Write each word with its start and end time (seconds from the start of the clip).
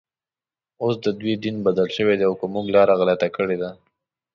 اوس 0.81 0.95
ددوی 1.05 1.33
دین 1.43 1.55
بدل 1.65 1.87
دی 2.19 2.25
او 2.27 2.33
که 2.39 2.45
موږ 2.53 2.65
لاره 2.75 2.93
غلطه 2.99 3.27
کړې 3.35 3.57
ده. 3.61 3.69